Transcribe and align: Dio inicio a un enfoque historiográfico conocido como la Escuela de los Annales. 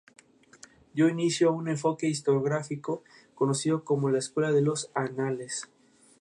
Dio 0.95 1.07
inicio 1.09 1.49
a 1.49 1.51
un 1.51 1.67
enfoque 1.69 2.07
historiográfico 2.07 3.03
conocido 3.35 3.83
como 3.83 4.09
la 4.09 4.17
Escuela 4.17 4.51
de 4.51 4.63
los 4.63 4.89
Annales. 4.95 5.67